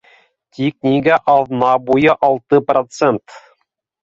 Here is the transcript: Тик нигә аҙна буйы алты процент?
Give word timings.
Тик 0.59 0.87
нигә 0.87 1.17
аҙна 1.33 1.69
буйы 1.91 2.17
алты 2.29 2.63
процент? 2.73 3.39